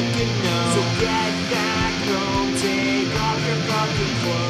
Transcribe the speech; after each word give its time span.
like 0.00 0.16
a 0.16 0.26
no. 0.44 0.58
So 0.74 0.82
get 1.00 1.32
back 1.50 1.94
home, 2.04 2.54
take 2.56 3.14
off 3.20 3.46
your 3.46 3.56
fucking 3.68 4.14
clothes. 4.22 4.45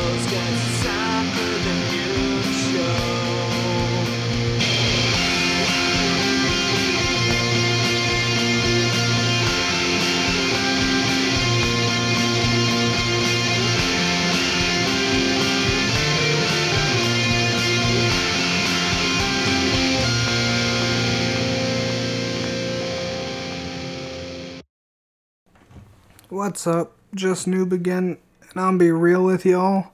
What's 26.29 26.66
up? 26.66 26.91
Just 27.15 27.47
n00b 27.47 27.71
again, 27.71 28.19
and 28.51 28.61
I'll 28.61 28.77
be 28.77 28.91
real 28.91 29.23
with 29.23 29.47
y'all. 29.47 29.93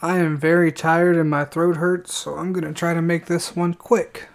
I 0.00 0.16
am 0.16 0.38
very 0.38 0.72
tired 0.72 1.16
and 1.16 1.28
my 1.28 1.44
throat 1.44 1.76
hurts, 1.76 2.14
so 2.14 2.36
I'm 2.36 2.54
gonna 2.54 2.72
try 2.72 2.94
to 2.94 3.02
make 3.02 3.26
this 3.26 3.54
one 3.54 3.74
quick. 3.74 4.28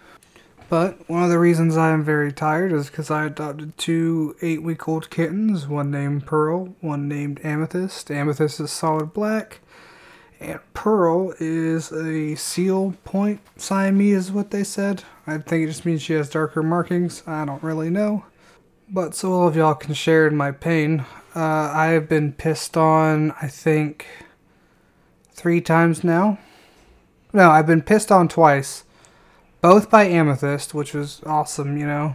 But 0.68 1.08
one 1.10 1.24
of 1.24 1.30
the 1.30 1.40
reasons 1.40 1.76
I 1.76 1.90
am 1.90 2.04
very 2.04 2.32
tired 2.32 2.72
is 2.72 2.86
because 2.90 3.10
I 3.10 3.24
adopted 3.24 3.76
two 3.76 4.36
eight 4.40 4.62
week 4.62 4.86
old 4.86 5.10
kittens, 5.10 5.66
one 5.66 5.90
named 5.90 6.26
Pearl, 6.26 6.76
one 6.80 7.08
named 7.08 7.40
Amethyst. 7.42 8.08
Amethyst 8.08 8.60
is 8.60 8.70
solid 8.70 9.12
black, 9.12 9.62
and 10.38 10.60
Pearl 10.74 11.34
is 11.40 11.90
a 11.90 12.36
seal 12.36 12.94
point 13.02 13.40
Siamese, 13.56 14.26
is 14.26 14.32
what 14.32 14.52
they 14.52 14.62
said. 14.62 15.02
I 15.26 15.38
think 15.38 15.64
it 15.64 15.72
just 15.72 15.84
means 15.84 16.02
she 16.02 16.12
has 16.12 16.30
darker 16.30 16.62
markings. 16.62 17.24
I 17.26 17.44
don't 17.44 17.64
really 17.64 17.90
know. 17.90 18.26
But 18.94 19.16
so 19.16 19.32
all 19.32 19.48
of 19.48 19.56
y'all 19.56 19.74
can 19.74 19.92
share 19.92 20.28
in 20.28 20.36
my 20.36 20.52
pain, 20.52 21.04
uh, 21.34 21.40
I 21.74 21.86
have 21.86 22.08
been 22.08 22.32
pissed 22.32 22.76
on, 22.76 23.32
I 23.42 23.48
think, 23.48 24.06
three 25.32 25.60
times 25.60 26.04
now. 26.04 26.38
No, 27.32 27.50
I've 27.50 27.66
been 27.66 27.82
pissed 27.82 28.12
on 28.12 28.28
twice. 28.28 28.84
Both 29.60 29.90
by 29.90 30.04
Amethyst, 30.04 30.74
which 30.74 30.94
was 30.94 31.20
awesome, 31.26 31.76
you 31.76 31.88
know. 31.88 32.14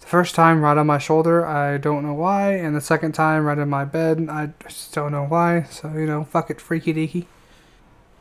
The 0.00 0.06
first 0.06 0.34
time 0.34 0.62
right 0.62 0.78
on 0.78 0.86
my 0.86 0.96
shoulder, 0.96 1.44
I 1.44 1.76
don't 1.76 2.02
know 2.02 2.14
why, 2.14 2.54
and 2.54 2.74
the 2.74 2.80
second 2.80 3.12
time 3.12 3.44
right 3.44 3.58
in 3.58 3.68
my 3.68 3.84
bed, 3.84 4.26
I 4.30 4.54
just 4.66 4.94
don't 4.94 5.12
know 5.12 5.26
why. 5.26 5.64
So, 5.64 5.92
you 5.92 6.06
know, 6.06 6.24
fuck 6.24 6.48
it, 6.48 6.58
freaky 6.58 6.94
deaky. 6.94 7.26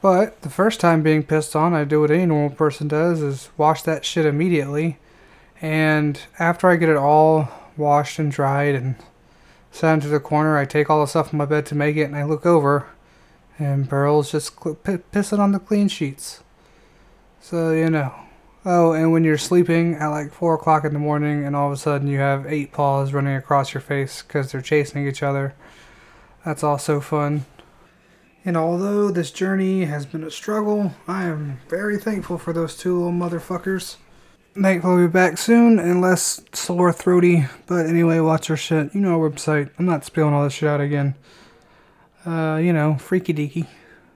But 0.02 0.42
the 0.42 0.50
first 0.50 0.82
time 0.82 1.04
being 1.04 1.24
pissed 1.24 1.56
on, 1.56 1.74
I 1.74 1.86
do 1.86 2.02
what 2.02 2.12
any 2.12 2.26
normal 2.26 2.54
person 2.54 2.90
does 2.90 3.22
is 3.22 3.48
wash 3.56 3.82
that 3.84 4.04
shit 4.04 4.26
immediately. 4.26 4.98
And 5.62 6.20
after 6.38 6.68
I 6.68 6.76
get 6.76 6.90
it 6.90 6.98
all 6.98 7.63
washed 7.78 8.20
and 8.20 8.32
dried 8.32 8.76
and 8.76 8.96
sat 9.72 9.96
into 9.96 10.08
the 10.08 10.20
corner. 10.20 10.58
I 10.58 10.66
take 10.66 10.90
all 10.90 11.02
the 11.02 11.08
stuff 11.08 11.30
from 11.30 11.40
my 11.40 11.46
bed 11.46 11.66
to 11.68 11.76
make 11.76 11.96
it, 11.96 12.04
and 12.04 12.16
I 12.16 12.24
look 12.24 12.46
over, 12.46 12.88
and 13.58 13.90
Pearl's 13.90 14.32
just 14.32 14.62
cl- 14.62 14.76
p- 14.76 15.04
pissing 15.12 15.40
on 15.40 15.52
the 15.52 15.60
clean 15.60 15.88
sheets. 15.88 16.44
So, 17.42 17.72
you 17.72 17.90
know. 17.90 18.14
Oh, 18.66 18.94
and 18.94 19.12
when 19.12 19.26
you're 19.26 19.38
sleeping 19.38 19.96
at 19.96 20.08
like 20.08 20.32
4 20.32 20.56
o'clock 20.56 20.86
in 20.86 20.94
the 20.94 21.00
morning, 21.00 21.44
and 21.44 21.56
all 21.56 21.68
of 21.68 21.74
a 21.74 21.78
sudden 21.78 22.08
you 22.08 22.20
have 22.20 22.46
eight 22.46 22.72
paws 22.72 23.12
running 23.12 23.36
across 23.36 23.74
your 23.74 23.82
face 23.82 24.22
because 24.22 24.52
they're 24.52 24.62
chasing 24.62 25.06
each 25.06 25.22
other, 25.22 25.54
that's 26.46 26.64
also 26.64 27.02
fun. 27.02 27.46
And 28.46 28.56
although 28.56 29.10
this 29.10 29.32
journey 29.32 29.86
has 29.86 30.06
been 30.06 30.24
a 30.24 30.32
struggle, 30.32 30.94
I 31.08 31.24
am 31.24 31.60
very 31.68 31.98
thankful 31.98 32.38
for 32.38 32.54
those 32.54 32.78
two 32.78 32.98
little 32.98 33.12
motherfuckers. 33.12 33.98
Mike 34.56 34.84
will 34.84 34.98
be 34.98 35.08
back 35.08 35.38
soon 35.40 35.80
and 35.80 36.00
less 36.00 36.42
sore 36.54 36.94
throaty. 36.94 37.48
But 37.66 37.88
anyway, 37.88 38.20
watch 38.20 38.50
our 38.50 38.58
shit. 38.58 38.94
You 38.94 39.02
know 39.02 39.20
our 39.20 39.30
website. 39.30 39.72
I'm 39.80 39.86
not 39.86 40.06
spilling 40.06 40.34
all 40.34 40.44
this 40.44 40.54
shit 40.54 40.70
out 40.70 40.80
again. 40.80 41.16
Uh, 42.26 42.60
you 42.62 42.72
know, 42.72 42.96
freaky 42.96 43.34
deaky. 43.34 43.68